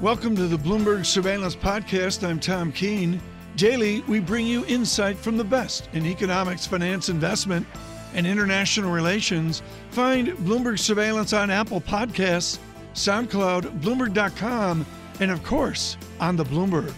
[0.00, 2.26] Welcome to the Bloomberg Surveillance Podcast.
[2.26, 3.20] I'm Tom Keene.
[3.56, 7.66] Daily, we bring you insight from the best in economics, finance, investment,
[8.14, 9.60] and international relations.
[9.90, 12.58] Find Bloomberg Surveillance on Apple Podcasts,
[12.94, 14.86] SoundCloud, Bloomberg.com,
[15.20, 16.94] and of course, on the Bloomberg.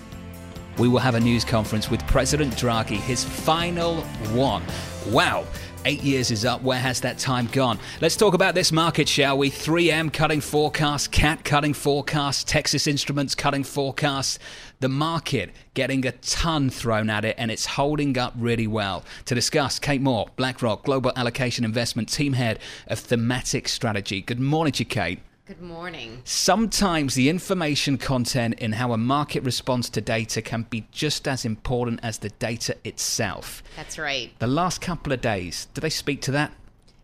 [0.78, 4.62] We will have a news conference with President Draghi, his final one.
[5.08, 5.44] Wow.
[5.84, 6.62] Eight years is up.
[6.62, 7.76] Where has that time gone?
[8.00, 9.50] Let's talk about this market, shall we?
[9.50, 14.38] 3M cutting forecasts, CAT cutting forecasts, Texas Instruments cutting forecasts.
[14.78, 19.02] The market getting a ton thrown at it, and it's holding up really well.
[19.24, 24.20] To discuss, Kate Moore, BlackRock Global Allocation Investment Team Head of Thematic Strategy.
[24.20, 25.18] Good morning to you, Kate.
[25.52, 26.22] Good morning.
[26.24, 31.44] Sometimes the information content in how a market responds to data can be just as
[31.44, 33.62] important as the data itself.
[33.76, 34.32] That's right.
[34.38, 36.52] The last couple of days, do they speak to that?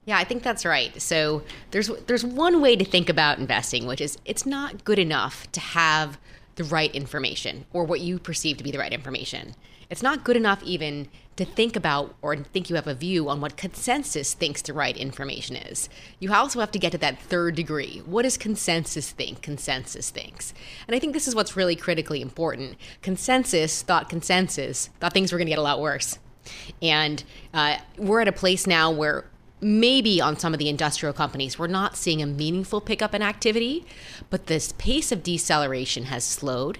[0.07, 0.99] Yeah, I think that's right.
[0.99, 1.43] So
[1.73, 5.61] there's there's one way to think about investing, which is it's not good enough to
[5.61, 6.19] have
[6.55, 9.57] the right information or what you perceive to be the right information.
[9.91, 13.41] It's not good enough even to think about or think you have a view on
[13.41, 15.89] what consensus thinks the right information is.
[16.19, 18.03] You also have to get to that third degree.
[18.05, 19.41] What does consensus think?
[19.41, 20.53] Consensus thinks.
[20.87, 22.77] And I think this is what's really critically important.
[23.03, 26.19] Consensus thought consensus thought things were going to get a lot worse.
[26.83, 27.23] And
[27.55, 29.25] uh, we're at a place now where
[29.61, 33.85] maybe on some of the industrial companies, we're not seeing a meaningful pickup in activity,
[34.31, 36.79] but this pace of deceleration has slowed.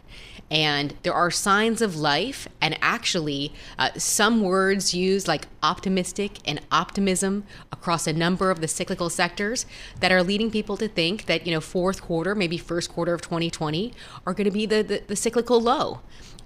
[0.51, 6.61] And there are signs of life, and actually, uh, some words used like optimistic and
[6.73, 9.67] optimism across a number of the cyclical sectors
[10.01, 13.21] that are leading people to think that, you know, fourth quarter, maybe first quarter of
[13.21, 13.93] 2020
[14.27, 16.01] are going to be the, the, the cyclical low.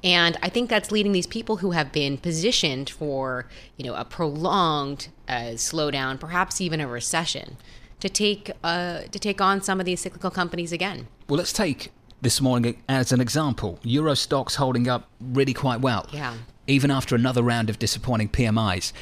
[0.04, 4.04] And I think that's leading these people who have been positioned for, you know, a
[4.04, 7.56] prolonged uh, slowdown, perhaps even a recession,
[8.00, 11.06] to take uh, to take on some of these cyclical companies again.
[11.28, 13.78] Well, let's take this morning as an example.
[13.82, 16.08] Euro stocks holding up really quite well.
[16.12, 16.34] Yeah.
[16.66, 18.92] Even after another round of disappointing PMIs.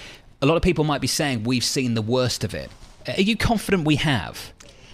[0.43, 2.71] A lot of people might be saying we've seen the worst of it.
[3.07, 4.53] Are you confident we have?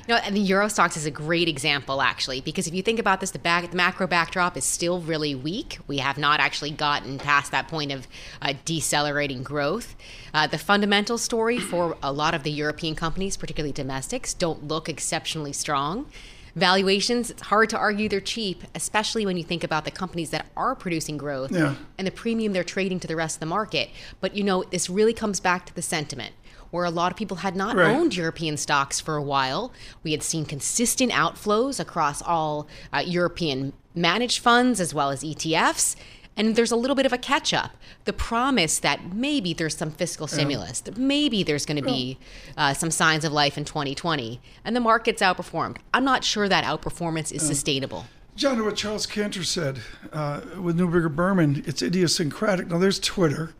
[0.09, 3.01] You know, and the Euro stocks is a great example, actually, because if you think
[3.01, 5.79] about this, the, back, the macro backdrop is still really weak.
[5.89, 8.07] We have not actually gotten past that point of
[8.41, 9.97] uh, decelerating growth.
[10.33, 14.89] Uh, the fundamental story for a lot of the European companies, particularly domestics, don't look
[14.89, 16.07] exceptionally strong.
[16.57, 20.47] Valuations, it's hard to argue they're cheap, especially when you think about the companies that
[20.57, 21.75] are producing growth Yeah.
[21.99, 23.91] and the premium they're trading to the rest of the market.
[24.23, 26.35] But you know, this really comes back to the sentiment
[26.71, 27.95] where a lot of people had not Right.
[27.95, 29.71] owned European stocks for a while.
[30.03, 35.95] We had seen consistent outflows across all uh, European managed funds as well as ETFs.
[36.37, 37.77] And there's a little bit of a catch up.
[38.05, 42.19] The promise that maybe there's some fiscal stimulus, that maybe there's going to be
[42.57, 45.79] uh, some signs of life in 2020, and the market's outperformed.
[45.95, 48.07] I'm not sure that outperformance is sustainable.
[48.37, 49.81] John, to what Charles Kantor said
[50.13, 52.69] uh, with Neuberger Berman, it's idiosyncratic.
[52.69, 53.55] Now, there's Twitter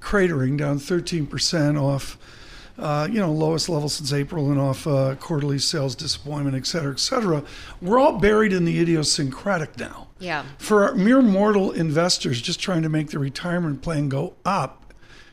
[0.00, 2.16] cratering down 13% off,
[2.78, 6.92] uh, you know, lowest level since April and off uh, quarterly sales disappointment, et cetera,
[6.92, 7.44] et cetera.
[7.82, 10.03] We're all buried in the idiosyncratic now.
[10.18, 10.44] Yeah.
[10.58, 14.92] For mere mortal investors just trying to make the retirement plan go up,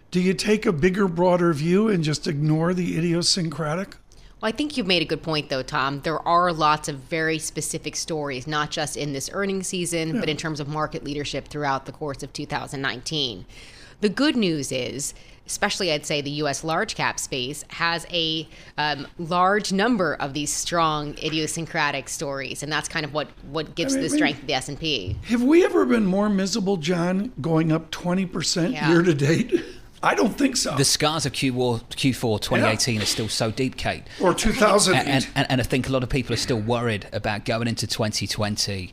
[0.09, 3.95] do you take a bigger, broader view and just ignore the idiosyncratic?
[4.41, 6.01] Well, I think you've made a good point, though, Tom.
[6.01, 10.35] There are lots of very specific stories, not just in this earnings season, but in
[10.35, 13.45] terms of market leadership throughout the course of 2019.
[14.01, 15.13] The good news is,
[15.51, 16.63] especially I'd say the U.S.
[16.63, 18.47] large cap space has a
[18.77, 23.93] um, large number of these strong idiosyncratic stories, and that's kind of what what gives
[23.93, 25.17] I mean, the strength of the S and P.
[25.25, 28.89] Have we ever been more miserable, John, going up 20% Yeah.
[28.89, 29.53] year to date?
[30.03, 30.75] I don't think so.
[30.75, 34.03] The scars of Q4, Q4 2018 are still so deep, Kate.
[34.19, 35.07] or 2008.
[35.07, 37.85] And, and, and I think a lot of people are still worried about going into
[37.85, 38.91] 2020,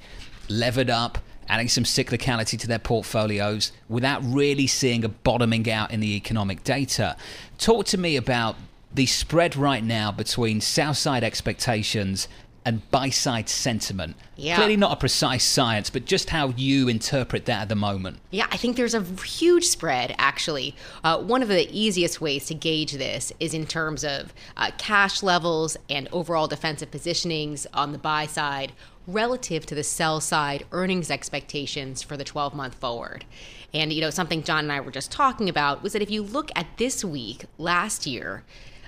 [0.50, 1.16] levered up,
[1.48, 6.65] adding some cyclicality to their portfolios without really seeing a bottoming out in the economic
[6.65, 7.16] data.
[7.59, 8.56] Talk to me about
[8.92, 12.28] the spread right now between sell side expectations
[12.65, 14.15] and buy side sentiment.
[14.36, 14.56] Yeah.
[14.56, 18.18] Clearly not a precise science, but just how you interpret that at the moment.
[18.30, 20.77] Yeah, I think there's a huge spread, actually.
[21.03, 25.22] Uh, one of the easiest ways to gauge this is in terms of uh, cash
[25.22, 28.72] levels and overall defensive positionings on the buy side
[29.09, 33.25] relative to the sell side earnings expectations for the 12 month forward.
[33.72, 36.22] And, you know, something John and I were just talking about was that if you
[36.22, 38.45] look at this week last year,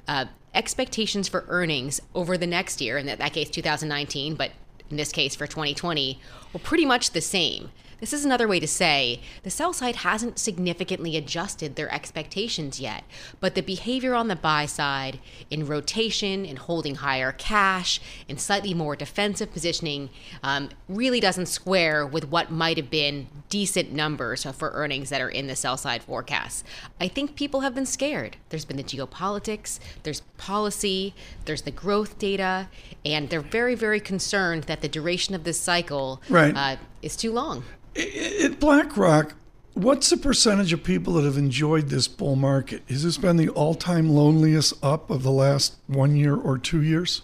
[0.07, 4.53] uh, expectations for earnings over the next year, in that, that case 2019, but
[4.91, 6.21] in this case for 2020,
[6.53, 7.71] were pretty much the same.
[8.01, 13.05] This is another way to say the sell side hasn't significantly adjusted their expectations yet,
[13.41, 15.19] but the behavior on the buy side
[15.51, 20.09] in rotation, in holding higher cash, in slightly more defensive positioning
[20.43, 25.29] um, really doesn't square with what might have been decent numbers for earnings that are
[25.29, 26.65] in the sell side forecasts.
[26.99, 28.39] I think people have been scared.
[28.49, 31.15] There's been the geopolitics, there's policy,
[31.45, 32.69] there's the growth data,
[33.05, 36.55] and they're very, very concerned that the duration of this cycle Right.
[36.57, 37.65] uh, is too long.
[37.97, 39.35] At BlackRock,
[39.75, 42.83] what's the percentage of people that have enjoyed this bull market?
[42.89, 47.23] Has this been the all-time loneliest up of the last one year or two years?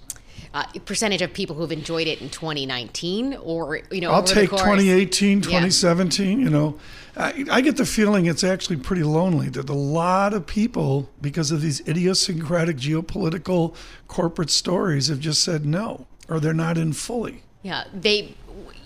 [0.55, 4.63] Uh, percentage of people who've enjoyed it in 2019 or, you know, I'll take course-
[4.63, 5.45] 2018, Yeah.
[5.45, 6.41] 2017.
[6.41, 6.79] You know,
[7.15, 9.51] I, I get the feeling it's actually pretty lonely.
[9.51, 13.75] That a lot of people, because of these idiosyncratic geopolitical
[14.09, 17.43] corporate stories, have just said no, or they're not in fully.
[17.63, 18.37] Yeah, they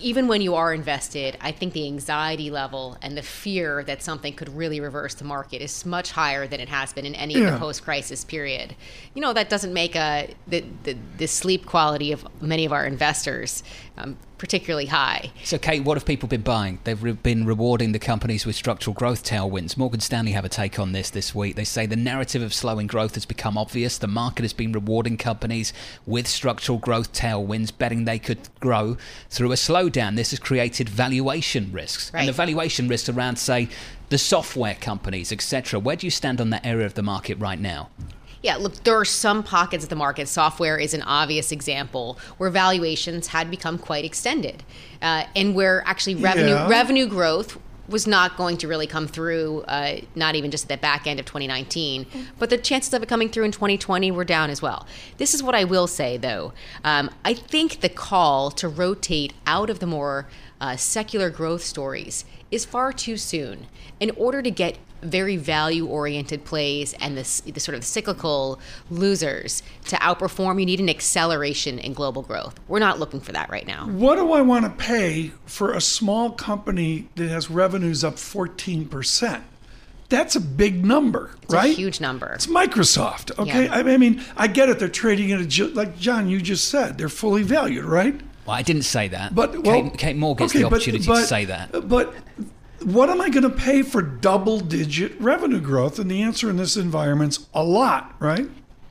[0.00, 4.32] even when you are invested, I think the anxiety level and the fear that something
[4.34, 7.52] could really reverse the market is much higher than it has been in any of
[7.52, 8.74] the post-crisis period.
[9.14, 12.86] You know that doesn't make a the the, the sleep quality of many of our
[12.86, 13.62] investors
[13.96, 15.30] um, particularly high.
[15.44, 16.78] So, Kate, what have people been buying?
[16.84, 19.76] They've re- been rewarding the companies with structural growth tailwinds.
[19.76, 21.56] Morgan Stanley have a take on this this week.
[21.56, 23.98] They say the narrative of slowing growth has become obvious.
[23.98, 25.74] The market has been rewarding companies
[26.06, 28.96] with structural growth tailwinds, betting they could grow
[29.28, 30.16] through a slowdown.
[30.16, 32.10] This has created valuation risks.
[32.14, 33.68] And the valuation risks around, say,
[34.08, 35.78] the software companies, etc.
[35.78, 37.90] Where do you stand on that area of the market right now?
[38.42, 40.26] Yeah, look, there are some pockets of the market.
[40.26, 44.62] Software is an obvious example where valuations had become quite extended,
[45.02, 46.66] uh, and where actually revenue Yeah.
[46.68, 47.58] revenue growth
[47.90, 49.62] was not going to really come through.
[49.62, 52.06] Uh, not even just at the back end of 2019,
[52.38, 54.86] but the chances of it coming through in 2020 were down as well.
[55.18, 56.52] This is what I will say, though.
[56.84, 60.28] Um, I think the call to rotate out of the more
[60.60, 63.66] uh, secular growth stories is far too soon.
[63.98, 68.60] In order to get very value oriented plays and the, the sort of cyclical
[68.90, 72.58] losers to outperform, you need an acceleration in global growth.
[72.68, 73.86] We're not looking for that right now.
[73.86, 79.42] What do I want to pay for a small company that has revenues up 14%?
[80.10, 81.70] That's a big number, It's right?
[81.70, 82.32] a huge number.
[82.32, 83.66] It's Microsoft, okay?
[83.66, 83.74] Yeah.
[83.74, 84.80] I mean, I get it.
[84.80, 88.20] They're trading at a, like John, you just said, they're fully valued, right?
[88.46, 89.34] Well, I didn't say that.
[89.34, 91.88] But well, Kate, Kate Moore gets okay, the opportunity but- to say that.
[91.88, 92.14] But
[92.82, 95.98] what am I going to pay for double-digit revenue growth?
[95.98, 98.48] And the answer in this environment's a lot, right?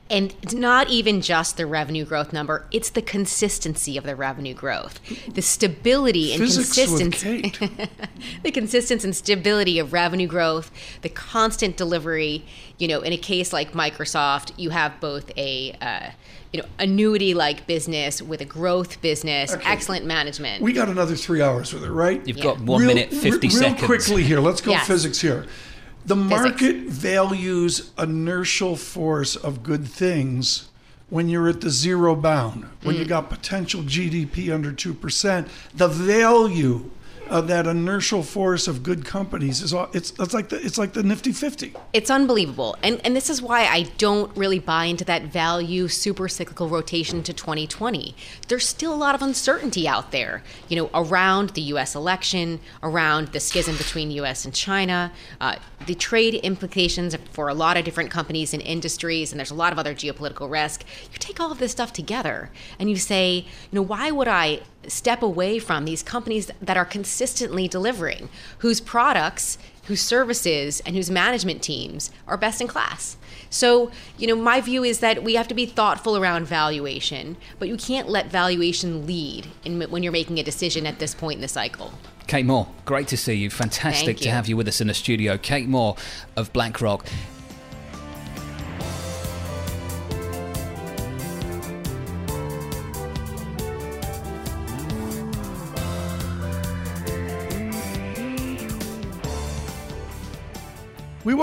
[0.08, 4.54] And it's not even just the revenue growth number, it's the consistency of the revenue
[4.54, 4.98] growth.
[5.32, 7.50] The stability and Physics with consistency.
[7.50, 7.88] Kate.
[8.42, 12.44] the consistency and stability of revenue growth, the constant delivery.
[12.76, 16.10] You know, in a case like Microsoft, you have both a uh,
[16.52, 20.62] you know annuity-like business with a growth business, excellent management.
[20.62, 22.20] We got another three hours with it, right?
[22.26, 22.44] You've Yeah.
[22.44, 23.84] got one Real- minute, 50 real seconds.
[23.86, 24.86] quickly here, let's go Yes.
[24.86, 25.46] physics here.
[26.06, 30.64] The market values inertial force of good things
[31.08, 32.98] when you're at the zero bound, when Mm.
[33.00, 35.46] you got potential GDP under 2%.
[35.76, 36.90] The value
[37.30, 40.92] of that inertial force of good companies is all, it's it's like the it's like
[40.92, 41.72] the nifty 50.
[41.92, 42.76] It's unbelievable.
[42.82, 47.22] And and this is why I don't really buy into that value super cyclical rotation
[47.22, 48.14] to 2020.
[48.48, 53.28] There's still a lot of uncertainty out there, you know, around the US election, around
[53.28, 55.56] the schism between US and China, uh,
[55.86, 59.72] the trade implications for a lot of different companies and industries, and there's a lot
[59.72, 60.84] of other geopolitical risk.
[61.12, 64.60] You take all of this stuff together and you say, you know, why would I
[64.86, 71.10] step away from these companies that are consistently delivering, whose products, whose services, and whose
[71.10, 73.16] management teams are best in class.
[73.50, 77.68] So, you know, my view is that we have to be thoughtful around valuation, but
[77.68, 81.40] you can't let valuation lead in, when you're making a decision at this point in
[81.42, 81.92] the cycle.
[82.26, 83.50] Kate Moore, great to see you.
[83.50, 85.36] Fantastic to have you with us in the studio.
[85.36, 85.96] Kate Moore
[86.36, 87.04] of BlackRock.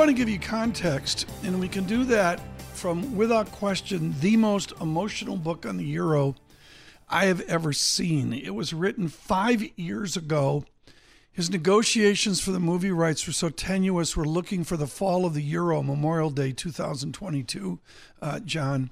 [0.07, 2.39] Want to give you context, and we can do that
[2.73, 6.33] from, without question, the most emotional book on the euro
[7.09, 8.31] I have ever seen.
[8.31, 10.63] It was written five years ago.
[11.29, 14.15] His negotiations for the movie rights were so tenuous.
[14.15, 17.79] We're looking for the fall of the euro, Memorial Day 2022,
[18.21, 18.91] uh, John.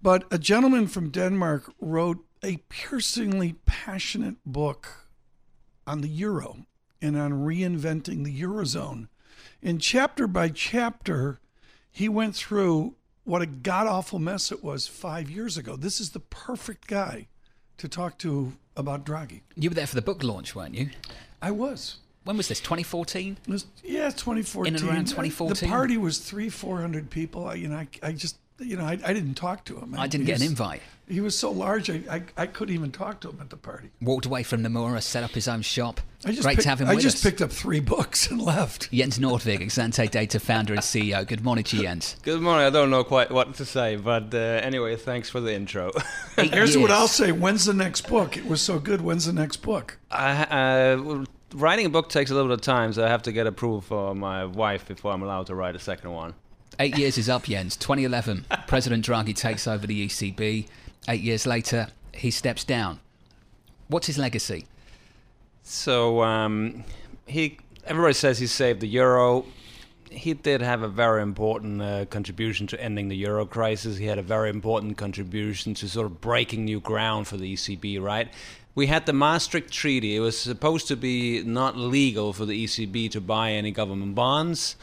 [0.00, 5.08] But a gentleman from Denmark wrote a piercingly passionate book
[5.84, 6.58] on the euro
[7.02, 9.08] and on reinventing the eurozone.
[9.64, 11.40] And chapter by chapter,
[11.90, 15.74] he went through what a god awful mess it was five years ago.
[15.74, 17.28] This is the perfect guy
[17.78, 19.40] to talk to about Draghi.
[19.56, 20.90] You were there for the book launch, weren't you?
[21.40, 21.96] I was.
[22.24, 22.60] When was this?
[22.60, 23.38] 2014?
[23.48, 24.74] Was, yeah, 2014.
[24.74, 25.08] In and around
[25.48, 27.46] The party was three, four hundred people.
[27.46, 29.94] I, you know, I, I just, you know, I, I didn't talk to him.
[29.98, 30.82] I didn't get an invite.
[31.06, 33.90] He was so large, I, I, I couldn't even talk to him at the party.
[34.00, 36.00] Walked away from Nomura, set up his own shop.
[36.24, 37.22] I just Great picked, to have him I with just us.
[37.22, 38.90] picked up three books and left.
[38.90, 41.26] Jens Nordvig, Exante Data founder and CEO.
[41.26, 42.16] Good morning to Jens.
[42.22, 42.64] Good morning.
[42.66, 45.90] I don't know quite what to say, but uh, anyway, thanks for the intro.
[46.38, 46.90] Eight Here's what.
[46.90, 47.32] I'll say.
[47.32, 48.38] When's the next book?
[48.38, 49.02] It was so good.
[49.02, 49.98] When's the next book?
[50.10, 53.32] I, uh, writing a book takes a little bit of time, so I have to
[53.32, 56.32] get approval from my wife before I'm allowed to write a second one.
[56.80, 57.76] Eight years is up, Jens.
[57.76, 60.66] 2011, President Draghi takes over the ECB.
[61.08, 63.00] Eight years later, he steps down.
[63.88, 64.66] What's his legacy?
[65.62, 66.84] So um,
[67.26, 69.44] he, everybody says he saved the euro.
[70.10, 73.96] He did have a very important uh, contribution to ending the euro crisis.
[73.96, 78.00] He had a very important contribution to sort of breaking new ground for the ECB.
[78.00, 78.28] Right?
[78.74, 80.16] We had the Maastricht Treaty.
[80.16, 84.76] It was supposed to be not legal for the ECB to buy any government bonds.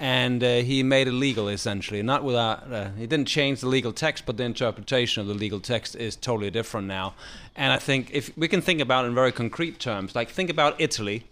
[0.00, 2.72] And uh, he made it legal essentially, not without.
[2.72, 6.14] Uh, he didn't change the legal text, but the interpretation of the legal text is
[6.14, 7.14] totally different now.
[7.56, 10.80] And I think if we can think about in very concrete terms, like think about
[10.80, 11.24] Italy,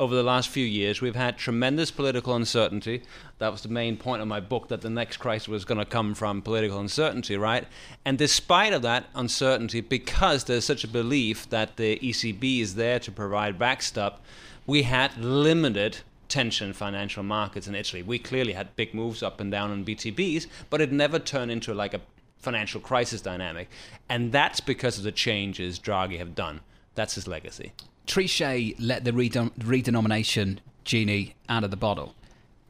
[0.00, 3.02] over the last few years, we've had tremendous political uncertainty.
[3.38, 5.84] That was the main point of my book that the next crisis was going to
[5.84, 7.66] come from political uncertainty, right?
[8.04, 13.00] And despite of that uncertainty, because there's such a belief that the ECB is there
[13.00, 14.24] to provide backstop,
[14.66, 15.98] we had limited
[16.28, 18.02] tension in financial markets in Italy.
[18.02, 21.74] We clearly had big moves up and down on BTPs, but it never turned into
[21.74, 22.00] like a
[22.38, 23.68] financial crisis dynamic.
[24.08, 26.60] And that's because of the changes Draghi have done.
[26.94, 27.72] That's his legacy.
[28.06, 32.14] Trichet let the redom- redenomination genie out of the bottle.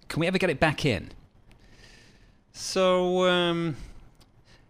[0.09, 1.11] Can we ever get it back in?
[2.53, 3.77] So um,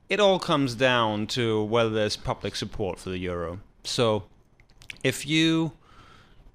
[0.08, 3.60] it all comes down to whether there's public support for the euro.
[3.84, 4.24] So
[5.02, 5.72] if you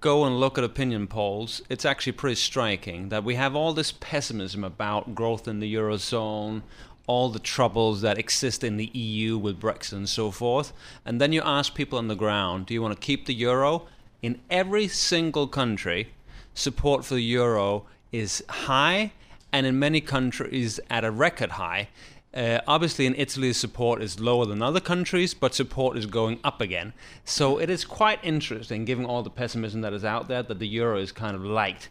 [0.03, 3.93] go and look at opinion polls, it's actually pretty striking that we have all this
[3.93, 6.61] pessimism about growth in the eurozone,
[7.07, 10.73] all the troubles that exist in the EU with Brexit and so forth.
[11.05, 13.87] And then you ask people on the ground, do you want to keep the euro?
[14.21, 16.09] In every single country,
[16.53, 19.13] support for the euro is high,
[19.53, 21.87] and in many countries at a record high.
[22.33, 26.61] Uh, obviously, in Italy, support is lower than other countries, but support is going up
[26.61, 26.93] again.
[27.23, 30.67] So it is quite interesting, given all the pessimism that is out there, that the
[30.67, 31.89] euro is kind of liked.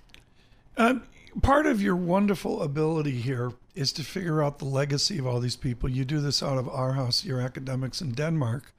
[0.76, 1.04] Um,
[1.42, 5.56] part of your wonderful ability here is to figure out the legacy of all these
[5.56, 5.88] people.
[5.88, 8.72] You do this out of our house, your academics in Denmark.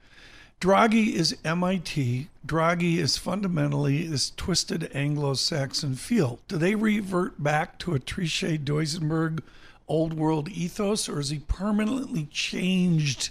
[0.60, 2.28] Draghi is MIT.
[2.46, 6.38] Draghi is fundamentally this twisted Anglo-Saxon feel.
[6.46, 9.40] Do they revert back to a Trichet Duisenberg
[9.88, 13.30] old world ethos, or has he permanently changed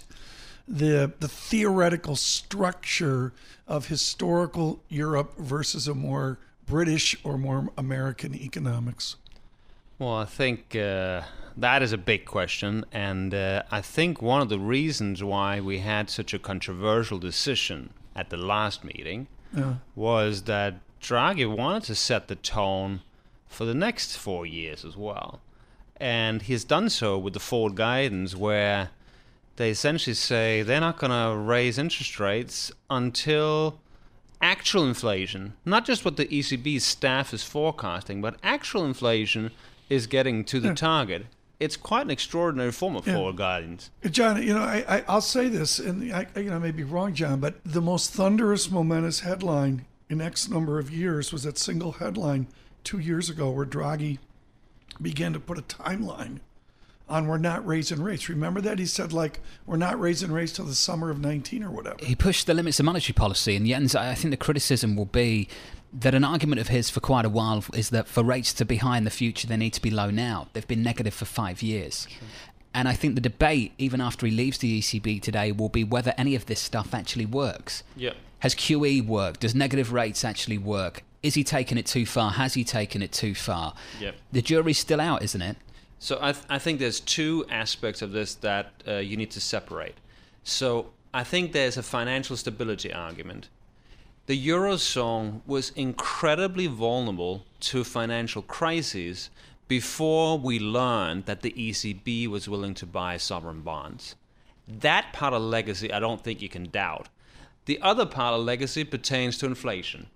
[0.66, 3.32] the the theoretical structure
[3.66, 9.16] of historical Europe versus a more British or more American economics?
[9.98, 11.22] Well, I think uh,
[11.56, 15.78] that is a big question, and uh, I think one of the reasons why we
[15.78, 19.74] had such a controversial decision at the last meeting Yeah.
[19.94, 23.02] was that Draghi wanted to set the tone
[23.46, 25.40] for the next four years as well.
[25.98, 28.90] And he's done so with the forward guidance, where
[29.56, 33.78] they essentially say they're not going to raise interest rates until
[34.42, 39.50] actual inflation, not just what the ECB staff is forecasting, but actual inflation
[39.88, 40.74] is getting to the Yeah.
[40.74, 41.26] target.
[41.60, 43.14] It's quite an extraordinary form of Yeah.
[43.14, 43.90] forward guidance.
[44.04, 46.58] Uh, John, you know, I, I I'll say this, and I, I- you know, I
[46.58, 51.32] may be wrong, John, but the most thunderous, momentous headline in X number of years
[51.32, 52.48] was that single headline
[52.82, 54.18] two years ago, where Draghi
[55.00, 56.40] began to put a timeline
[57.08, 58.28] on we're not raising rates.
[58.28, 61.70] Remember that he said like we're not raising rates till the summer of nineteen or
[61.70, 61.96] whatever.
[62.00, 65.48] He pushed the limits of monetary policy, and Jens, I think the criticism will be
[65.92, 68.76] that an argument of his for quite a while is that for rates to be
[68.76, 70.48] high in the future, they need to be low now.
[70.52, 72.08] They've been negative for five years.
[72.76, 76.12] And I think the debate, even after he leaves the ECB today, will be whether
[76.18, 77.84] any of this stuff actually works.
[77.94, 78.14] Yeah.
[78.40, 79.40] Has QE worked?
[79.40, 81.04] Does negative rates actually work?
[81.24, 82.32] Is he taking it too far?
[82.32, 83.72] Has he taken it too far?
[83.98, 84.14] Yep.
[84.32, 85.56] The jury's still out, isn't it?
[85.98, 89.40] So I, th- I think there's two aspects of this that uh, you need to
[89.40, 89.94] separate.
[90.42, 93.48] So I think there's a financial stability argument.
[94.26, 99.30] The eurozone was incredibly vulnerable to financial crises
[99.66, 104.14] before we learned that the ECB was willing to buy sovereign bonds.
[104.68, 107.08] That part of legacy, I don't think you can doubt.
[107.64, 110.08] The other part of legacy pertains to inflation.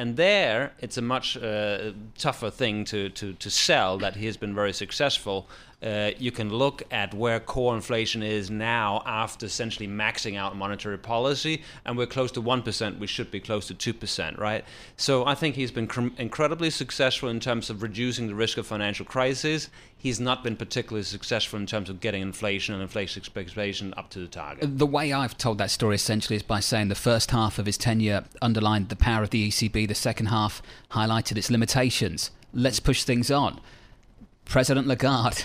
[0.00, 4.38] And there, it's a much uh, tougher thing to, to, to sell that he has
[4.38, 5.46] been very successful
[5.82, 10.98] uh, you can look at where core inflation is now after essentially maxing out monetary
[10.98, 12.98] policy, and we're close to 1%.
[12.98, 14.64] We should be close to 2%, right?
[14.96, 18.66] So I think he's been cr- incredibly successful in terms of reducing the risk of
[18.66, 19.70] financial crisis.
[19.96, 24.18] He's not been particularly successful in terms of getting inflation and inflation expectation up to
[24.18, 24.78] the target.
[24.78, 27.78] The way I've told that story essentially is by saying the first half of his
[27.78, 32.30] tenure underlined the power of the ECB, the second half highlighted its limitations.
[32.52, 33.60] Let's push things on.
[34.44, 35.44] President Lagarde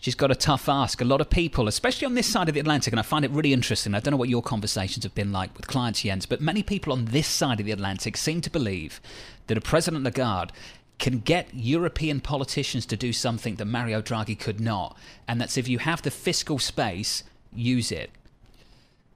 [0.00, 1.02] She's got a tough ask.
[1.02, 3.30] A lot of people, especially on this side of the Atlantic, and I find it
[3.30, 3.94] really interesting.
[3.94, 6.92] I don't know what your conversations have been like with clients, Jens, but many people
[6.92, 8.98] on this side of the Atlantic seem to believe
[9.46, 10.54] that a President Lagarde
[10.98, 14.96] can get European politicians to do something that Mario Draghi could not.
[15.28, 18.10] And that's if you have the fiscal space, use it.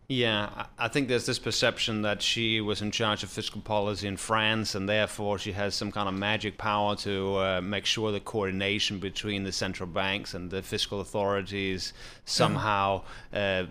[0.07, 4.19] Yeah, I think there's this perception that she was in charge of fiscal policy in
[4.19, 8.21] France, and therefore she has some kind of magic power to uh, make sure the
[8.21, 11.95] coordination between the central banks and the fiscal authorities
[12.27, 13.65] somehow uh,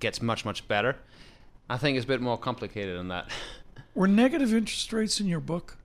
[0.00, 0.96] gets much, much better.
[1.70, 3.30] I think it's a bit more complicated than that.
[3.94, 5.76] Were negative interest rates in your book?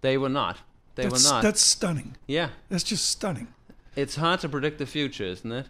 [0.00, 0.58] They were not.
[0.94, 1.42] They that's, were not.
[1.42, 2.16] That's stunning.
[2.26, 2.50] Yeah.
[2.68, 3.48] That's just stunning.
[3.94, 5.66] It's hard to predict the future, isn't it?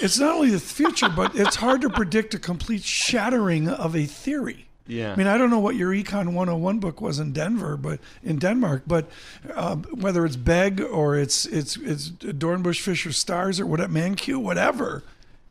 [0.00, 4.04] It's not only the future, but it's hard to predict a complete shattering of a
[4.04, 4.66] theory.
[4.86, 5.12] Yeah.
[5.12, 8.38] I mean, I don't know what your Econ 101 book was in Denver, but in
[8.38, 9.08] Denmark, but
[9.54, 15.02] um, whether it's Begg or it's it's it's Dornbusch Fischer Startz or whatever, Mankiw, whatever,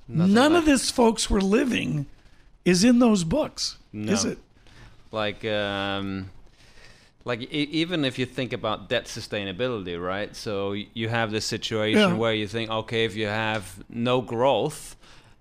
[0.07, 2.05] Nothing none like of this folks were living
[2.63, 4.13] is in those books, no.
[4.13, 4.37] is it?
[5.11, 6.29] Like um,
[7.25, 10.35] like e- even if you think about debt sustainability right?
[10.35, 12.13] So you have this situation yeah.
[12.15, 14.95] where you think okay if you have no growth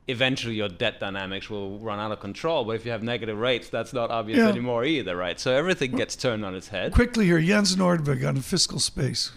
[0.08, 2.64] eventually your debt dynamics will run out of control.
[2.64, 4.48] But if you have negative rates that's not obvious yeah.
[4.48, 5.38] anymore either right?
[5.38, 6.92] So everything gets turned on its head.
[6.92, 9.32] Quickly here jens nordvig on fiscal space.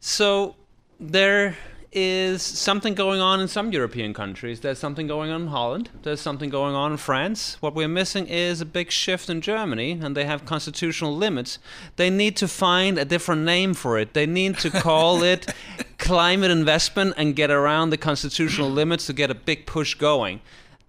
[0.00, 0.56] So
[0.98, 1.56] there
[1.92, 4.60] is something going on in some European countries.
[4.60, 5.90] There's something going on in Holland.
[6.02, 7.56] There's something going on in France.
[7.60, 11.58] What we're missing is a big shift in Germany, and they have constitutional limits.
[11.96, 14.14] They need to find a different name for it.
[14.14, 15.52] They need to call it
[15.98, 20.40] climate investment and get around the constitutional limits to get a big push going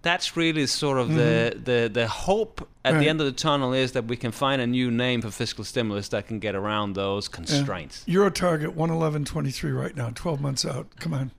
[0.04, 1.16] that's really sort of mm-hmm.
[1.16, 3.00] the, the, the hope at right.
[3.00, 5.64] the end of the tunnel is that we can find a new name for fiscal
[5.64, 8.04] stimulus that can get around those constraints.
[8.06, 8.14] Yeah.
[8.14, 10.86] Euro target 111.23 right now, 12 months out.
[11.00, 11.30] Come on.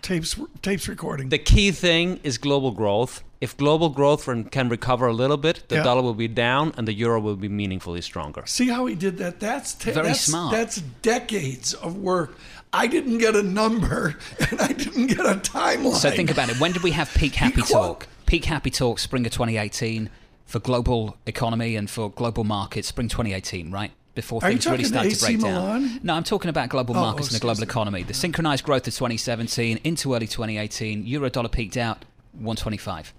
[0.00, 1.28] Tapes tapes recording.
[1.28, 3.22] The key thing is global growth.
[3.40, 5.84] If global growth can recover a little bit, the yeah.
[5.84, 8.42] dollar will be down and the euro will be meaningfully stronger.
[8.46, 9.38] See how he did that?
[9.38, 10.52] That's ta- very that's, smart.
[10.52, 12.36] That's decades of work.
[12.72, 14.16] I didn't get a number
[14.50, 15.94] and I didn't get a timeline.
[15.94, 16.58] So think about it.
[16.58, 18.06] When did we have peak happy talk?
[18.26, 20.08] Peak happy talk, spring of 2018
[20.46, 23.92] for global economy and for global markets, spring 2018, right?
[24.14, 25.82] Before things really started to break Milan?
[25.82, 26.00] down.
[26.02, 28.02] No, I'm talking about global oh, oh markets oh, and the global economy.
[28.02, 33.14] The synchronized growth of 2017 into early 2018, euro dollar peaked out 125.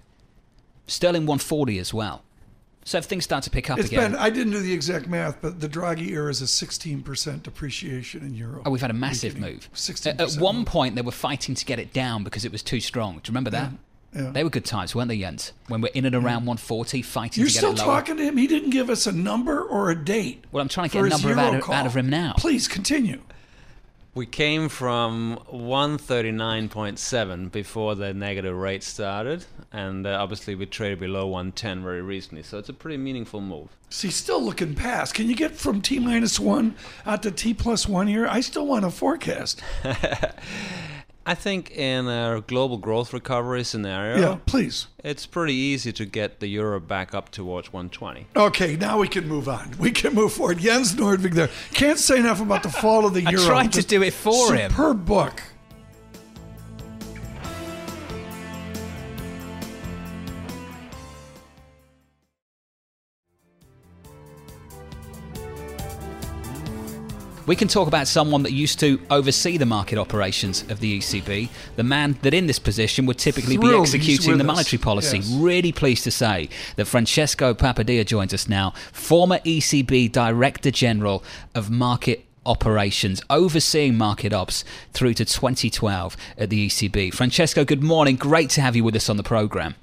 [0.86, 2.22] Sterling 140 as well.
[2.84, 5.08] So if things start to pick up it's again, been, I didn't do the exact
[5.08, 8.62] math, but the Draghi era is a 16% depreciation in euro.
[8.64, 9.70] Oh, we've had a massive move.
[9.72, 10.66] 16 at, one move.
[10.66, 13.14] point, they were fighting to get it down because it was too strong.
[13.14, 13.72] Do you remember that?
[14.14, 14.22] Yeah.
[14.22, 14.30] yeah.
[14.30, 15.52] They were good times, weren't they, Jens?
[15.68, 16.50] When we're in and around yeah.
[16.50, 17.76] 140, fighting You're to get it lower.
[17.76, 18.36] still talking to him?
[18.36, 20.44] He didn't give us a number or a date.
[20.52, 22.34] Well, I'm trying to get a number out of, out of him now.
[22.36, 23.22] Please continue.
[24.16, 31.26] We came from 139.7 before the negative rate started, and uh, obviously we traded below
[31.26, 32.44] 110 very recently.
[32.44, 33.70] So it's a pretty meaningful move.
[33.90, 35.14] See, still looking past.
[35.14, 38.28] Can you get from T minus one out to T plus one here?
[38.28, 39.60] I still want a forecast.
[41.26, 44.88] I think in a global growth recovery scenario, yeah, please.
[45.02, 48.26] It's pretty easy to get the euro back up towards 120.
[48.36, 49.74] Okay, now we can move on.
[49.78, 50.58] We can move forward.
[50.58, 51.48] Jens Nordvig there.
[51.72, 53.42] Can't say enough about the fall of the euro.
[53.42, 54.70] I tried to do it for superb him.
[54.70, 55.42] Superb book.
[67.46, 71.50] We can talk about someone that used to oversee the market operations of the ECB,
[71.76, 74.84] the man that in this position would typically Thrilled be executing the monetary us.
[74.84, 75.18] policy.
[75.18, 75.30] Yes.
[75.30, 81.22] Really pleased to say that Francesco Papadia joins us now, former ECB Director General
[81.54, 87.12] of Market operations, overseeing market ops through to 2012 at the ECB.
[87.12, 88.16] Francesco, good morning.
[88.16, 89.74] Great to have you with us on the program.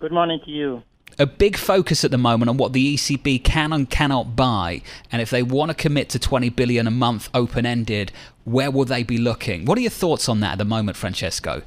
[0.00, 0.82] Good morning to you
[1.18, 5.22] a big focus at the moment on what the ECB can and cannot buy, and
[5.22, 8.12] if they want to commit to 20 billion a month open ended,
[8.44, 9.64] where will they be looking?
[9.64, 11.62] What are your thoughts on that at the moment, Francesco?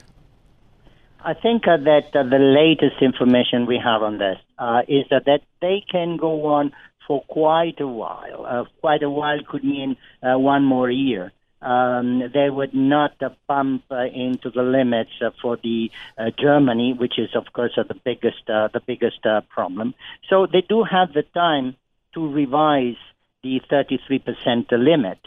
[1.24, 5.26] I think uh, that uh, the latest information we have on this uh, is that,
[5.26, 6.72] that they can go on
[7.08, 8.46] for quite a while.
[8.46, 11.32] Uh, quite a while could mean uh, one more year.
[11.62, 16.94] Um, they would not uh, bump uh, into the limits uh, for the uh, Germany,
[16.94, 19.94] which is of course the biggest the biggest problem.
[20.30, 21.76] So they do have the time
[22.14, 22.98] to revise
[23.44, 25.20] the 33% limit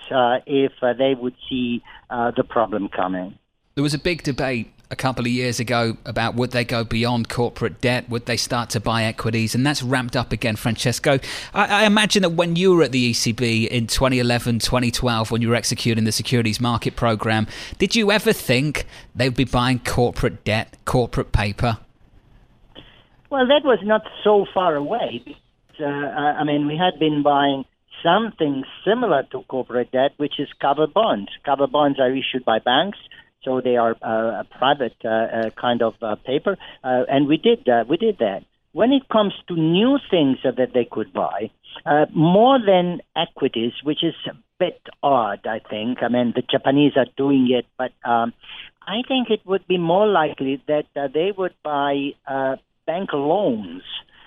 [0.46, 3.38] if they would see the problem coming.
[3.74, 7.28] There was a big debate a couple of years ago about would they go beyond
[7.28, 8.08] corporate debt?
[8.08, 9.54] Would they start to buy equities?
[9.54, 11.18] And that's ramped up again, Francesco.
[11.52, 15.48] I, I, imagine that when you were at the ECB in 2011, 2012, when you
[15.48, 17.46] were executing the securities market program,
[17.78, 21.78] did you ever think they would be buying corporate debt, corporate paper?
[23.30, 25.24] Well, that was not so far away.
[25.80, 27.64] Uh, I mean, we had been buying
[28.02, 31.30] something similar to corporate debt, which is cover bonds.
[31.44, 32.98] Cover bonds are issued by banks
[33.44, 37.96] so they are uh, a private uh, uh, kind of paper, and we did we
[37.96, 38.44] did that.
[38.72, 41.50] When it comes to new things that they could buy,
[42.12, 45.98] more than equities, which is a bit odd, I think.
[46.02, 48.32] I mean, the Japanese are doing it, but um,
[48.86, 53.82] I think it would be more likely that uh, they would buy uh, bank loans,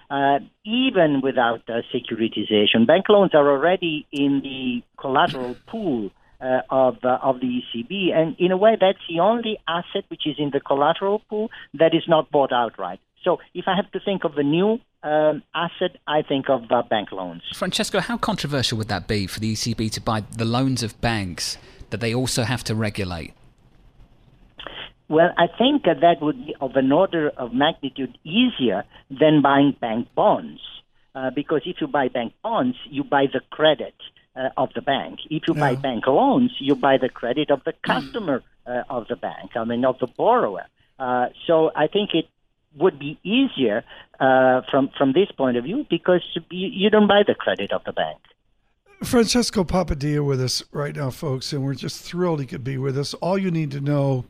[0.09, 2.87] uh, even without securitization.
[2.87, 8.35] Bank loans are already in the collateral pool uh, of uh, of the ECB, and
[8.39, 12.03] in a way, that's the only asset which is in the collateral pool that is
[12.07, 12.99] not bought outright.
[13.23, 16.83] So, if I have to think of a new um, asset, I think of uh,
[16.83, 17.41] bank loans.
[17.53, 21.57] Francesco, how controversial would that be for the ECB to buy the loans of banks
[21.89, 23.33] that they also have to regulate?
[25.09, 30.09] Well, I think that would be of an order of magnitude easier than buying bank
[30.15, 30.59] bonds.
[31.15, 33.95] Uh, because if you buy bank bonds, you buy the credit
[34.37, 35.19] uh, of the bank.
[35.29, 35.59] If you yeah.
[35.59, 39.63] buy bank loans, you buy the credit of the customer uh, of the bank, I
[39.63, 40.65] mean, of the borrower.
[40.99, 42.27] Uh, so I think it
[42.75, 43.83] would be easier
[44.19, 46.21] uh, from, from this point of view because
[46.51, 48.19] you, you don't buy the credit of the bank.
[49.03, 52.97] Francesco Papadia with us right now, folks, and we're just thrilled he could be with
[52.97, 53.13] us.
[53.15, 54.25] All you need to know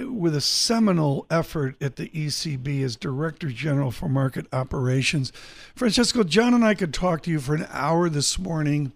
[0.00, 5.32] with a seminal effort at the ECB as Director General for Market Operations.
[5.76, 8.92] Francesco, John and I could talk to you for an hour this morning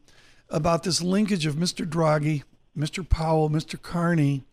[0.48, 1.88] about this linkage of Mr.
[1.88, 2.42] Draghi,
[2.76, 3.08] Mr.
[3.08, 3.80] Powell, Mr.
[3.80, 4.44] Carney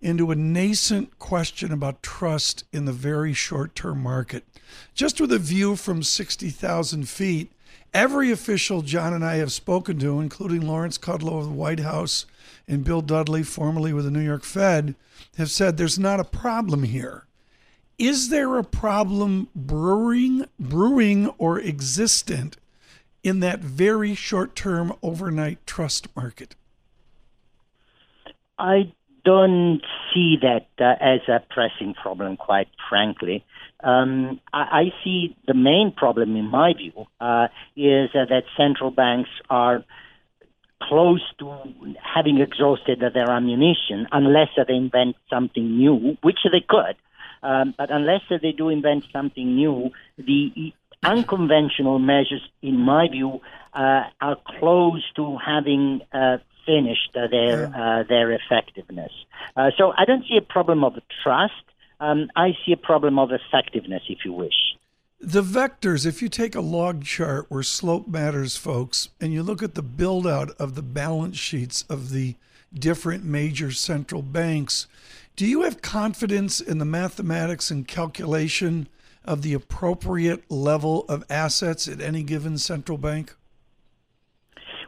[0.00, 4.44] into a nascent question about trust in the very short term market.
[4.94, 7.52] Just with a view from 60,000 feet,
[7.94, 12.26] every official John and I have spoken to, including Lawrence Kudlow of the White House
[12.66, 14.96] and Bill Dudley, formerly with the New York Fed,
[15.36, 17.26] have said there's not a problem here.
[17.98, 22.56] Is there a problem brewing, brewing or existent
[23.22, 26.54] in that very short term overnight trust market?
[28.58, 28.92] I
[29.24, 29.82] don't
[30.12, 33.44] see that uh, as a pressing problem, quite frankly.
[33.82, 38.90] Um, I, I, see the main problem, in my view, uh, is uh, that central
[38.90, 39.84] banks are
[40.82, 41.54] close to
[42.02, 46.96] having exhausted their ammunition unless they invent something new, which they could.
[47.42, 50.72] Um, but unless they do invent something new, the
[51.02, 53.40] unconventional measures, in my view,
[53.74, 59.12] uh, are close to having uh, finished uh, their uh, their effectiveness.
[59.56, 61.64] Uh, so I don't see a problem of trust.
[62.00, 64.76] Um, I see a problem of effectiveness, if you wish.
[65.20, 69.62] The vectors, if you take a log chart where slope matters, folks, and you look
[69.62, 72.34] at the build out of the balance sheets of the
[72.74, 74.88] different major central banks,
[75.36, 78.88] do you have confidence in the mathematics and calculation
[79.24, 83.34] of the appropriate level of assets at any given central bank?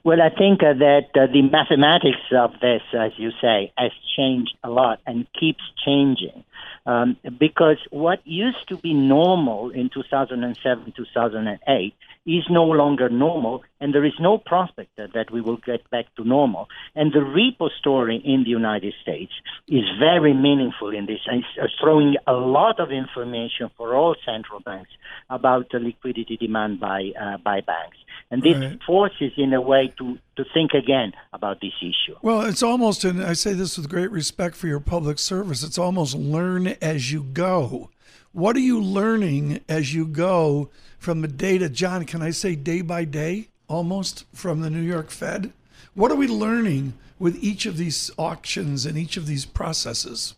[0.04, 4.54] Well, I think uh, that uh, the mathematics of this, as you say, has changed
[4.62, 6.44] a lot and keeps changing.
[6.86, 11.94] Um, because what used to be normal in 2007, 2008
[12.26, 16.06] is no longer normal, and there is no prospect that, that we will get back
[16.16, 16.68] to normal.
[16.94, 19.32] And the repo story in the United States
[19.68, 24.60] is very meaningful in this, and it's throwing a lot of information for all central
[24.60, 24.90] banks
[25.28, 27.96] about the liquidity demand by uh, by banks.
[28.31, 28.83] And this right.
[28.87, 32.16] forces, in a way, to, to think again about this issue.
[32.22, 35.79] Well, it's almost, and I say this with great respect for your public service, it's
[35.79, 37.90] almost learn as you go.
[38.33, 41.68] What are you learning as you go from the data?
[41.68, 45.53] John, can I say day by day almost from the New York Fed?
[45.94, 50.35] What are we learning with each of these auctions and each of these processes?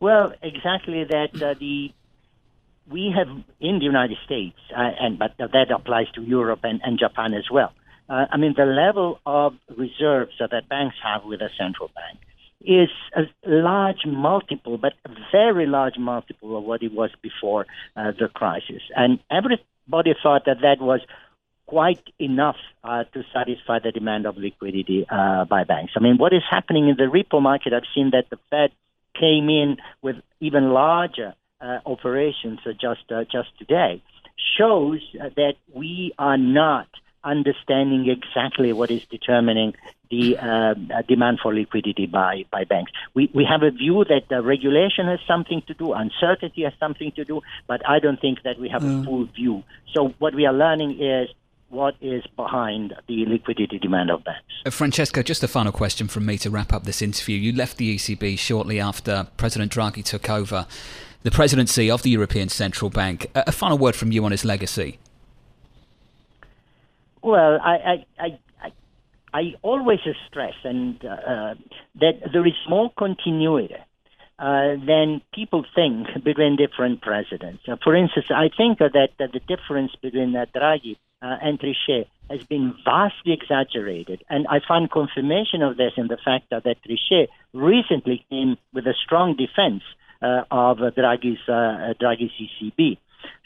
[0.00, 1.92] Well, exactly that uh, the
[2.90, 3.28] we have
[3.60, 7.44] in the United States, uh, and but that applies to Europe and, and Japan as
[7.50, 7.72] well.
[8.08, 12.18] Uh, I mean, the level of reserves that banks have with a central bank
[12.60, 17.66] is a large multiple, but a very large multiple of what it was before
[17.96, 18.82] uh, the crisis.
[18.94, 21.00] And everybody thought that that was
[21.66, 25.94] quite enough uh, to satisfy the demand of liquidity uh, by banks.
[25.96, 27.72] I mean, what is happening in the repo market?
[27.72, 28.70] I've seen that the Fed
[29.18, 31.34] came in with even larger
[31.86, 34.02] operations just uh, just today,
[34.58, 35.00] shows
[35.36, 36.88] that we are not
[37.24, 39.74] understanding exactly what is determining
[40.10, 40.74] the uh,
[41.08, 42.92] demand for liquidity by, by banks.
[43.14, 47.12] We, we have a view that the regulation has something to do, uncertainty has something
[47.12, 49.00] to do, but I don't think that we have mm.
[49.00, 49.62] a full view.
[49.94, 51.28] So what we are learning is
[51.70, 54.42] what is behind the liquidity demand of banks.
[54.66, 57.38] Uh, Francesco, just a final question from me to wrap up this interview.
[57.38, 60.66] You left the ECB shortly after President Draghi took over
[61.22, 63.30] the presidency of the European Central Bank.
[63.34, 64.98] A, final word from you on his legacy.
[67.22, 68.72] Well, I, I, I,
[69.32, 71.54] I always stress and uh,
[72.00, 73.76] that there is more continuity
[74.38, 77.62] uh, than people think between different presidents.
[77.68, 82.06] Uh, for instance, I think that, that the difference between uh, Draghi uh, and Trichet
[82.28, 86.78] has been vastly exaggerated, and I find confirmation of this in the fact that, that
[86.82, 92.98] Trichet recently came with a strong defense uh, of Draghi's Draghi's ECB.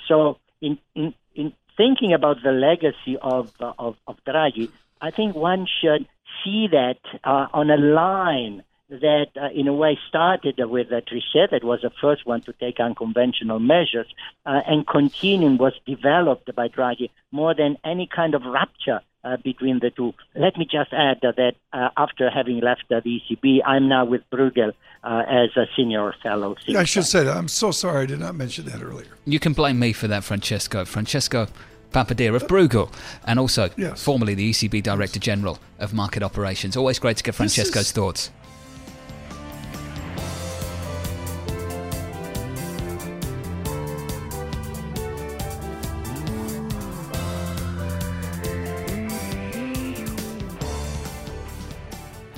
[0.09, 5.67] So, in, in in thinking about the legacy of of, of Draghi, I think one
[5.81, 6.07] should
[6.45, 11.65] see that on a line that, uh, in a way, started with uh, Trichet, that
[11.65, 14.07] was the first one to take unconventional measures,
[14.45, 19.81] uh, and continuing was developed by Draghi more than any kind of rupture uh, between
[19.81, 20.15] the two.
[20.35, 24.73] Let me just add that uh, after having left the ECB, I'm now with Bruegel
[25.03, 26.57] uh, as a senior fellow.
[26.77, 27.37] I should say that.
[27.37, 29.07] I'm so sorry I did not mention that earlier.
[29.25, 30.85] You can blame me for that, Francesco.
[30.85, 31.49] Francesco
[31.93, 32.93] Papadia of Bruegel,
[33.27, 34.03] and also yes.
[34.03, 36.77] formerly the ECB Director General of Market Operations.
[36.77, 38.31] Always great to get Francesco's is, thoughts.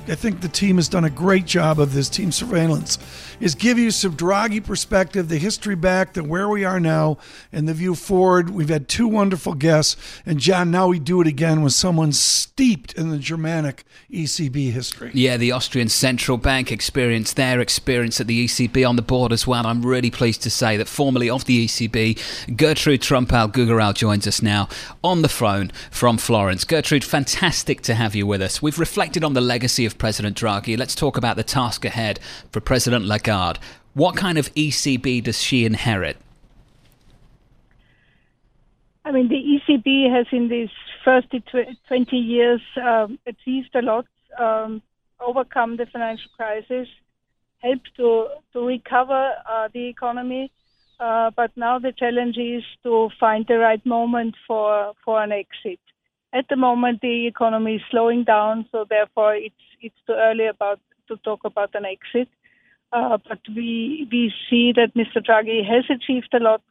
[0.09, 2.97] I think the team has done a great job of this team surveillance.
[3.39, 7.17] Is give you some Draghi perspective, the history back, the where we are now,
[7.51, 8.49] and the view forward.
[8.49, 9.95] We've had two wonderful guests,
[10.25, 15.11] and John, now we do it again with someone steeped in the Germanic ECB history.
[15.13, 19.45] Yeah, the Austrian Central Bank experience, their experience at the ECB on the board as
[19.45, 19.67] well.
[19.67, 24.67] I'm really pleased to say that formerly of the ECB, Gertrude Tumpel-Gugerell joins us now
[25.03, 26.63] on the phone from Florence.
[26.63, 28.61] Gertrude, fantastic to have you with us.
[28.61, 30.77] We've reflected on the legacy of President Draghi.
[30.77, 32.19] Let's talk about the task ahead
[32.51, 33.59] for President Lagarde.
[33.93, 36.17] What kind of ECB does she inherit?
[39.05, 40.69] I mean, the ECB has in these
[41.03, 41.27] first
[41.87, 44.05] 20 years um, achieved a lot,
[44.37, 44.81] um,
[45.19, 46.87] overcome the financial crisis,
[47.59, 50.51] helped to, to recover uh, the economy.
[50.99, 55.79] Uh, but now the challenge is to find the right moment for, for an exit.
[56.33, 60.79] At the moment, the economy is slowing down, so therefore it's it's too early about
[61.07, 62.29] to talk about an exit.
[62.91, 65.23] Uh, but we we see that Mr.
[65.23, 66.61] Draghi has achieved a lot.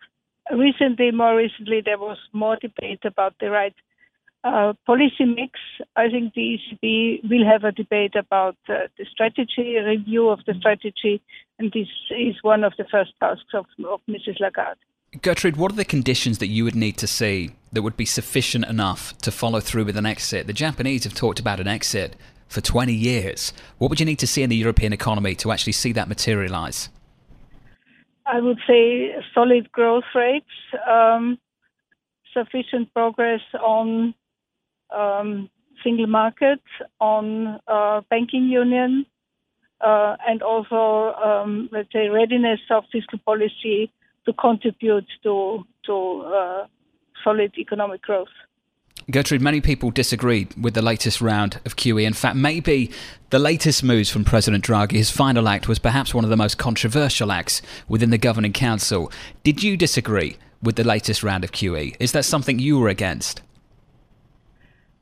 [0.51, 3.75] Recently, more recently, there was more debate about the right
[4.45, 5.61] uh, policy mix.
[5.95, 10.41] I think the ECB will have a debate about uh, the strategy, a review of
[10.47, 11.21] the strategy,
[11.59, 14.41] and this is one of the first tasks of, of Mrs.
[14.41, 14.79] Lagarde.
[15.23, 18.67] Gertrude, what are the conditions that you would need to see that would be sufficient
[18.67, 20.47] enough to follow through with an exit?
[20.47, 22.15] The Japanese have talked about an exit
[22.49, 23.53] for 20 years.
[23.79, 26.89] What would you need to see in the European economy to actually see that materialize?
[28.27, 30.47] I would say solid growth rates,
[30.87, 31.39] um,
[32.35, 34.15] sufficient progress on
[34.95, 35.49] um,
[35.83, 36.61] single market,
[37.01, 39.07] on uh, banking union,
[39.81, 43.91] uh, and also, um, let's say, readiness of fiscal policy
[44.27, 46.67] to contribute to to uh,
[47.25, 48.29] solid economic growth.
[49.11, 52.05] Gertrude, many people disagreed with the latest round of QE.
[52.05, 52.91] In fact, maybe
[53.31, 56.59] the latest moves from President Draghi, his final act, was perhaps one of the most
[56.59, 59.11] controversial acts within the governing council.
[59.45, 61.97] Did you disagree with the latest round of QE?
[61.99, 63.41] Is that something you were against?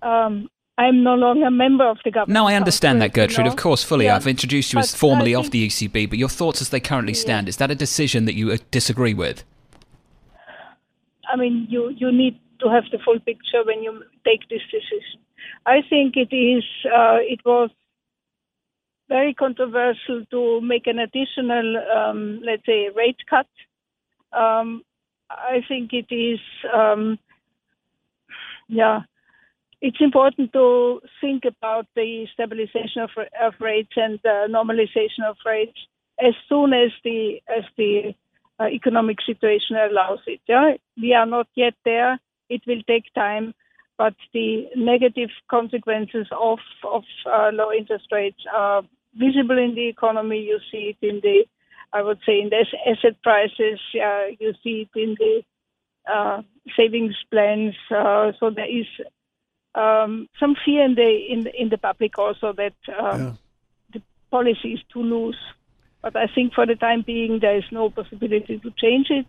[0.02, 2.34] Um, I'm no longer a member of the government.
[2.34, 3.38] No, I understand that, Gertrude.
[3.38, 3.50] You know?
[3.50, 4.04] Of course, fully.
[4.04, 4.14] Yeah.
[4.16, 7.14] I've introduced you but as formerly of the ECB, but your thoughts as they currently
[7.14, 9.42] stand, is that a decision that you uh, disagree with?
[11.28, 15.20] I mean, you, you need to have the full picture when you take this decision.
[15.64, 17.70] I think it is, uh, it was
[19.08, 23.46] very controversial to make an additional, um, let's say, rate cut.
[24.32, 24.82] Um,
[25.30, 26.40] I think it is,
[26.72, 27.18] um,
[28.68, 29.00] yeah,
[29.80, 35.78] it's important to think about the stabilization of, of rates and uh, normalization of rates
[36.18, 38.14] as soon as the as the
[38.58, 40.40] uh, economic situation allows it.
[40.48, 42.18] Yeah, we are not yet there.
[42.48, 43.54] It will take time,
[43.98, 48.82] but the negative consequences of of uh, low interest rates are
[49.14, 50.40] visible in the economy.
[50.42, 51.44] You see it in the,
[51.92, 53.80] I would say, in the asset prices.
[53.94, 55.42] Uh, you see it in the
[56.10, 56.42] uh,
[56.76, 57.74] savings plans.
[57.90, 58.86] Uh, so there is
[59.74, 63.32] um, some fear in the in in the public also that um, yeah.
[63.92, 65.38] the policy is too loose.
[66.02, 69.26] But I think for the time being there is no possibility to change it.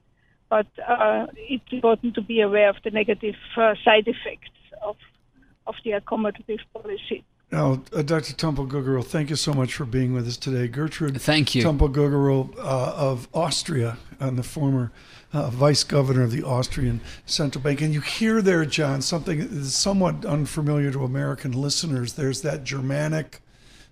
[0.49, 4.95] But uh, it's important to be aware of the negative uh, side effects of
[5.65, 7.25] of the accommodative policy.
[7.51, 8.33] Now, uh, Dr.
[8.33, 10.67] Tumpel Gugerell, thank you so much for being with us today.
[10.67, 11.63] Gertrude thank you.
[11.63, 14.91] Tumpel Gugerell uh, of Austria, and the former
[15.31, 17.81] uh, vice governor of the Austrian Central Bank.
[17.81, 22.13] And you hear there, John, something that is somewhat unfamiliar to American listeners.
[22.13, 23.41] There's that Germanic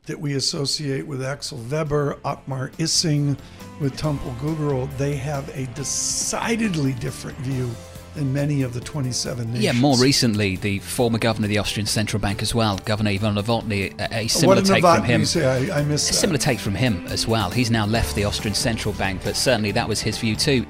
[0.05, 3.37] that we associate with Axel Weber, Otmar Issing,
[3.79, 4.95] with Tumpel Gugerell.
[4.97, 7.69] They have a decidedly different view
[8.15, 9.63] in many of the 27 nations.
[9.63, 13.35] Yeah, more recently, the former governor of the Austrian Central Bank as well, Governor Ewald
[13.35, 15.25] Nowotny, a, similar take Nowotny from him.
[15.25, 15.69] Say?
[15.71, 17.49] I, I missed a similar take from him as well.
[17.49, 20.65] He's now left the Austrian Central Bank, but certainly that was his view too.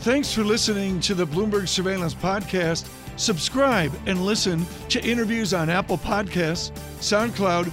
[0.00, 2.88] Thanks for listening to the Bloomberg Surveillance Podcast.
[3.16, 6.70] Subscribe and listen to interviews on Apple Podcasts,
[7.00, 7.72] SoundCloud,